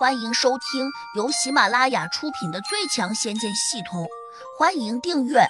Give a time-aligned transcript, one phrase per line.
[0.00, 4.04] 欢迎收听由喜马拉雅出品的《最强仙剑系统》，
[4.58, 5.40] 欢迎订阅。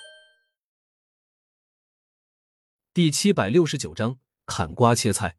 [2.93, 5.37] 第七百六十九章砍瓜切菜。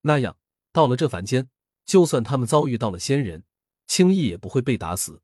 [0.00, 0.36] 那样，
[0.72, 1.48] 到了这凡间，
[1.86, 3.44] 就算他们遭遇到了仙人，
[3.86, 5.22] 轻易也不会被打死。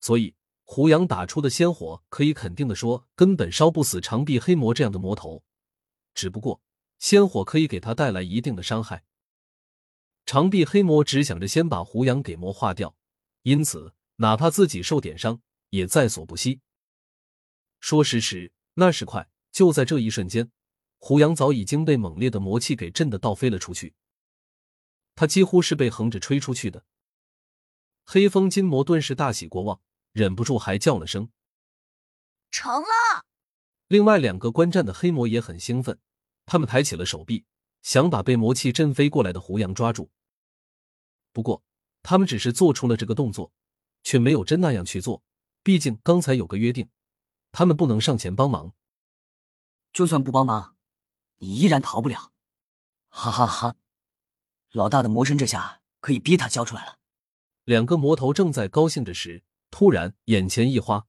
[0.00, 0.34] 所以，
[0.64, 5.44] 胡杨打出的仙火，可以肯定的说，根本烧不死长臂黑魔这样的魔头。
[6.14, 6.62] 只不过，
[6.98, 9.04] 仙火可以给他带来一定的伤害。
[10.32, 12.96] 长臂黑魔只想着先把胡杨给魔化掉，
[13.42, 16.62] 因此哪怕自己受点伤也在所不惜。
[17.80, 20.50] 说时迟，那时快，就在这一瞬间，
[20.96, 23.92] 胡杨早已经被猛烈的魔气给震得倒飞了出去。
[25.14, 26.86] 他几乎是被横着吹出去的。
[28.06, 31.28] 黑风金魔顿时大喜过望，忍不住还叫了声
[32.50, 33.26] ：“成了！”
[33.88, 35.98] 另外两个观战的黑魔也很兴奋，
[36.46, 37.44] 他们抬起了手臂。
[37.82, 40.08] 想把被魔气震飞过来的胡杨抓住，
[41.32, 41.62] 不过
[42.02, 43.52] 他们只是做出了这个动作，
[44.02, 45.22] 却没有真那样去做。
[45.62, 46.88] 毕竟刚才有个约定，
[47.52, 48.74] 他们不能上前帮忙。
[49.92, 50.76] 就算不帮忙，
[51.38, 52.32] 你依然逃不了。
[53.08, 53.76] 哈哈哈！
[54.72, 56.98] 老大的魔神这下可以逼他交出来了。
[57.64, 61.06] 两个魔头正在高兴着时，突然眼前一花，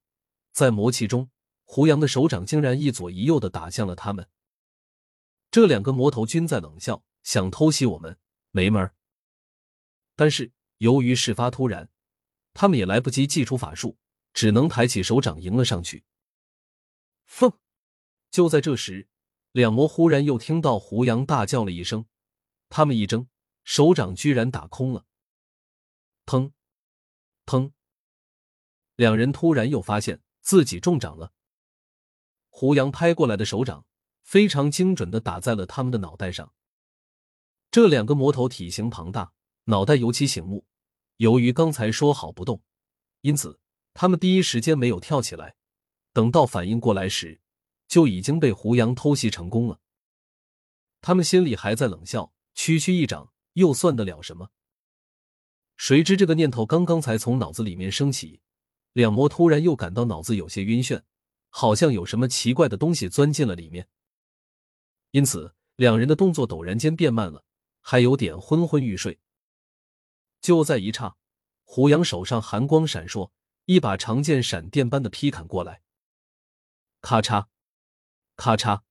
[0.52, 1.32] 在魔气中，
[1.64, 4.30] 胡杨的手掌竟然一左一右的打向了他们。
[5.50, 8.20] 这两个魔头均在冷笑，想偷袭我们
[8.52, 8.94] 没门儿。
[10.16, 11.90] 但是由于事发突然，
[12.54, 13.98] 他们也来不及祭出法术，
[14.34, 16.04] 只能抬起手掌迎了上去。
[17.26, 17.52] 凤！
[18.30, 19.08] 就在这时，
[19.52, 22.06] 两魔忽然又听到胡杨大叫了一声，
[22.70, 23.28] 他们一怔，
[23.64, 25.06] 手掌居然打空了。
[26.26, 26.52] 砰！
[27.46, 27.72] 砰！
[28.96, 31.34] 两人突然又发现自己中掌了。
[32.50, 33.86] 胡杨拍过来的手掌。
[34.24, 36.54] 非常精准的打在了他们的脑袋上。
[37.70, 39.34] 这两个魔头体型庞大，
[39.66, 40.66] 脑袋尤其醒目。
[41.18, 42.62] 由于刚才说好不动，
[43.22, 43.60] 因此
[43.94, 45.56] 他们第一时间没有跳起来。
[46.12, 47.42] 等到反应过来时，
[47.88, 49.80] 就已经被胡杨偷袭成功了。
[51.02, 54.50] 他们心里还在冷笑：区区一掌，又算得了什么？
[55.76, 58.42] 谁知这个念头刚刚才从脑子里面升起，
[58.94, 61.02] 两魔突然又感到脑子有些晕眩，
[61.50, 63.88] 好像有什么奇怪的东西钻进了里面。
[65.12, 67.44] 因此，两人的动作陡然间变慢了，
[67.82, 69.20] 还有点昏昏欲睡。
[70.44, 71.16] 就在一刹，
[71.64, 73.32] 胡杨手上寒光闪烁，
[73.64, 75.82] 一把长剑闪电般的劈砍过来。
[77.00, 77.46] 咔嚓，
[78.36, 78.82] 咔嚓，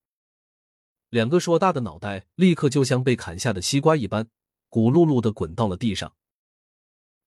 [1.11, 4.31] 两个硕大的脑袋立刻就像被砍下的西瓜一般，
[4.71, 6.17] 骨碌碌的滚到了地上。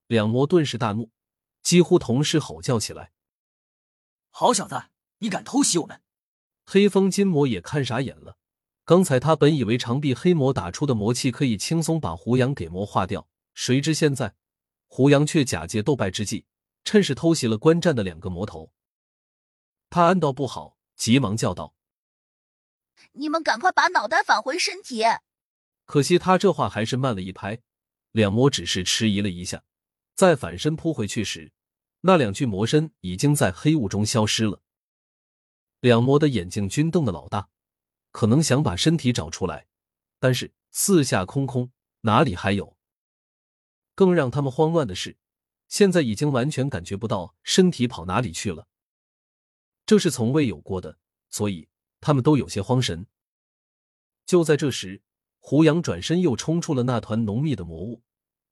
[0.07, 1.11] 两魔顿时大怒，
[1.61, 3.11] 几乎同时吼叫起来
[4.31, 4.85] ：“好小子，
[5.19, 6.01] 你敢偷袭我们！”
[6.65, 8.37] 黑风金魔也看傻眼了。
[8.85, 14.35] 刚才他本以为长臂黑魔打出的魔气可以轻松把胡杨给魔化掉，谁知现在
[14.85, 16.45] 胡杨却假借斗败之际，
[16.83, 18.71] 趁势偷袭了观战的两个魔头。
[19.89, 21.73] 他暗道不好，急忙叫道
[23.13, 25.03] ：“你们赶快把脑袋返回身体！”
[25.85, 27.59] 可惜他这话还是慢了一拍，
[28.11, 29.63] 两魔只是迟疑了一下，
[30.13, 31.51] 在反身扑回去时，
[32.01, 34.61] 那两具魔身已经在黑雾中消失了。
[35.79, 37.49] 两魔的眼睛均瞪得老大。
[38.11, 39.67] 可能想把身体找出来，
[40.19, 42.74] 但是四下空空，哪里还有？
[43.95, 45.17] 更让他们慌乱的是，
[45.67, 48.67] 现在已经完全感觉不到身体跑哪里去了。
[49.85, 51.67] 这是从未有过的，所以
[51.99, 53.07] 他们都有些慌神。
[54.25, 55.01] 就在这时，
[55.39, 58.03] 胡杨转身又冲出了那团浓密的魔雾，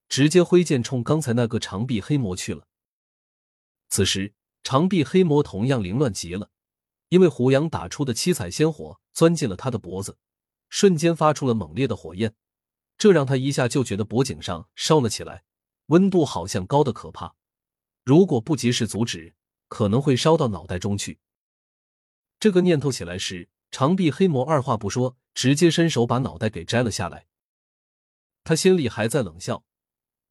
[0.08, 2.68] 直接挥剑冲刚才那个长臂黑魔去了。
[3.90, 4.34] 此时，
[4.64, 6.50] 长臂黑魔同样凌乱极了。
[7.10, 10.18] 因为胡杨打出的七彩仙火钻进了他的脖子，
[10.68, 12.34] 瞬间发出了猛烈的火焰，
[12.98, 15.44] 这让他一下就觉得脖颈上烧了起来，
[15.88, 17.36] 温度好像高的可怕。
[18.04, 19.36] 如果不及时阻止，
[19.68, 21.20] 可能会烧到脑袋中去。
[22.40, 27.28] 这个念头起来时，长臂黑魔二话不说，直接伸手把脑袋给摘了下来。
[28.44, 29.64] 他心里还在冷笑，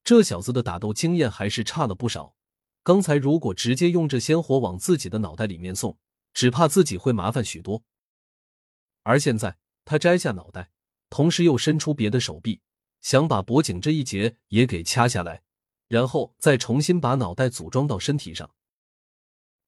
[0.04, 2.34] 这小子的打斗经验还是差了不少。
[2.82, 5.98] 刚才如果直接用这仙火往自己的脑袋里面送，
[6.34, 7.84] 只怕自己会麻烦许多，
[9.02, 10.70] 而现在他摘下脑袋，
[11.12, 12.62] 同时又伸出别的手臂，
[13.02, 15.42] 想把脖颈这一节也给掐下来，
[15.86, 18.54] 然后再重新把脑袋组装到身体上。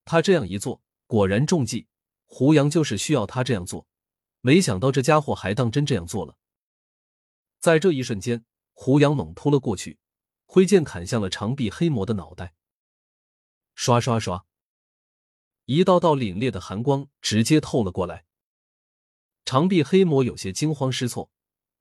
[0.07, 1.87] 他这样一做，果然中计。
[2.25, 3.87] 胡杨就是需要他这样做，
[4.41, 6.39] 没想到这家伙还当真这样做了。
[7.61, 9.99] 在这一瞬间，胡杨猛扑了过去，
[10.47, 12.55] 挥剑砍向了长臂黑魔的脑袋。
[13.75, 14.47] 刷刷刷。
[15.67, 18.25] 一道道凛冽的寒光直接透了过来，
[19.45, 21.31] 长臂黑魔有些惊慌失措，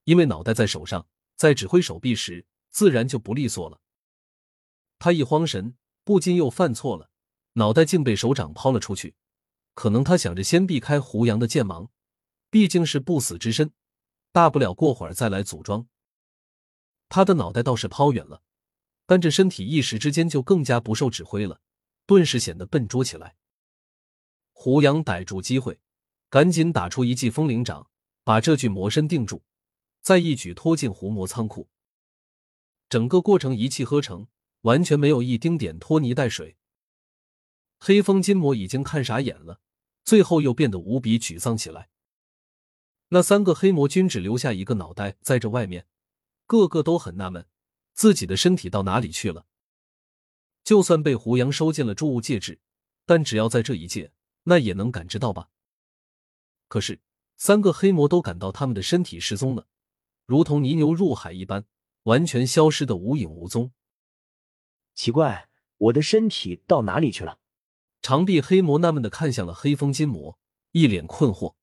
[0.03, 3.79] 因为脑袋在手上，在指挥手臂时自然就不利索了。
[4.99, 7.09] 他一慌神，不禁又犯错了，
[7.53, 9.15] 脑袋竟被手掌抛了出去。
[9.73, 11.89] 可能他想着先避开胡杨的剑芒，
[12.49, 13.71] 毕竟是不死之身，
[14.31, 15.87] 大不了过会儿再来组装。
[17.09, 18.43] 他的脑袋倒是抛远了，
[19.05, 21.61] 但这身体一时之间就更加不受指挥了，
[22.05, 23.35] 顿时显得笨拙起来。
[24.51, 25.79] 胡杨逮住机会，
[26.29, 27.89] 赶紧打出一记风铃掌，
[28.23, 29.43] 把这具魔身定住，
[30.03, 31.69] 再一举拖进狐魔仓库。
[32.89, 34.27] 整个过程一气呵成，
[34.61, 36.57] 完全没有一丁点拖泥带水。
[37.79, 39.61] 黑风金魔已经看傻眼了，
[40.03, 41.89] 最后又变得无比沮丧起来。
[43.09, 45.87] 那三个黑魔君只留下一个脑袋在这外面，
[46.45, 47.47] 个个都很纳闷，
[47.93, 49.45] 自己的身体到哪里去了？
[50.63, 52.59] 就算被胡杨收进了诸物戒指，
[53.05, 54.11] 但只要在这一界，
[54.43, 55.49] 那也能感知到吧？
[56.67, 57.01] 可是
[57.37, 59.67] 三个黑魔都感到他们的身体失踪了，
[60.25, 61.65] 如同泥牛入海一般，
[62.03, 63.71] 完全消失的无影无踪。
[64.93, 67.39] 奇怪，我的身体到哪里去了？
[68.01, 70.37] 长臂黑魔纳闷的看向了黑风金魔，
[70.71, 71.55] 一脸困惑。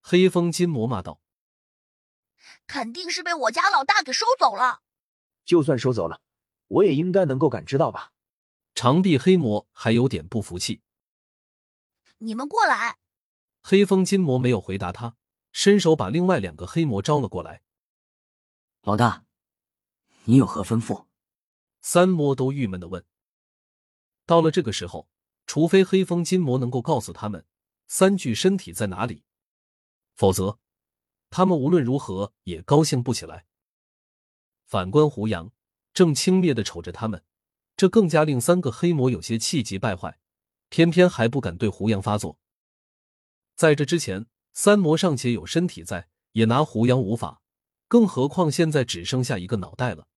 [0.00, 1.20] 黑风金魔骂道
[2.66, 4.80] ：“肯定是被我家老大给收走了。
[5.44, 6.22] 就算收走了，
[6.68, 8.12] 我也应该能够感知到吧？”
[8.74, 10.82] 长臂黑魔还有点不服气。
[12.18, 12.98] 你们过来。
[13.60, 15.16] 黑风金魔没有回答他，
[15.52, 17.62] 伸手把另外两个黑魔招了过来。
[18.82, 19.24] 老大，
[20.24, 21.06] 你有何吩咐？
[21.80, 23.04] 三魔都郁闷的问。
[24.26, 25.08] 到了这个时候。
[25.48, 27.46] 除非黑风金魔能够告诉他们
[27.86, 29.24] 三具身体在哪里，
[30.14, 30.58] 否则
[31.30, 33.46] 他们无论如何也高兴不起来。
[34.66, 35.50] 反观胡杨，
[35.94, 37.24] 正轻蔑的瞅着他们，
[37.78, 40.20] 这更加令三个黑魔有些气急败坏，
[40.68, 42.38] 偏偏还不敢对胡杨发作。
[43.54, 44.26] 在这之前，
[44.60, 47.42] 三魔尚且有身体在，也拿胡杨无法，
[47.86, 50.08] 更何况现在只剩下一个脑袋了。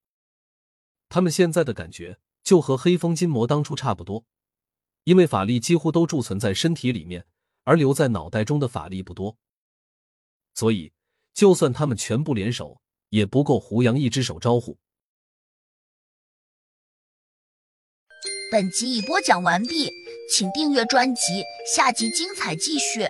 [1.09, 4.25] 他们现在的感觉就和黑风金魔当初差不多。
[5.03, 7.27] 因为法力几乎都贮存在身体里面，
[7.65, 9.38] 而留在脑袋中的法力不多，
[10.55, 10.91] 所以
[11.35, 14.79] 就算他们全部联手，也不够胡杨一只手招呼。
[18.51, 19.91] 本集已播讲完毕，
[20.33, 23.07] 请订阅专辑，下集精彩继续。